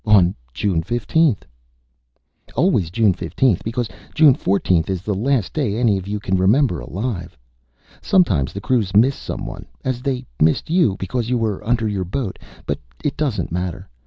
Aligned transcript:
On 0.03 0.33
June 0.51 0.81
15th. 0.81 1.43
"Always 2.55 2.89
June 2.89 3.13
15th, 3.13 3.63
because 3.63 3.87
June 4.15 4.33
14th 4.33 4.89
is 4.89 5.03
the 5.03 5.13
last 5.13 5.53
day 5.53 5.77
any 5.77 5.99
of 5.99 6.07
you 6.07 6.19
can 6.19 6.37
remember 6.39 6.79
alive. 6.79 7.37
Sometimes 8.01 8.51
the 8.51 8.61
crews 8.61 8.95
miss 8.95 9.13
someone 9.15 9.67
as 9.85 10.01
they 10.01 10.25
missed 10.41 10.71
you, 10.71 10.95
because 10.97 11.29
you 11.29 11.37
were 11.37 11.63
under 11.63 11.87
your 11.87 12.03
boat. 12.03 12.39
But 12.65 12.79
it 13.03 13.15
doesn't 13.15 13.51
matter. 13.51 13.87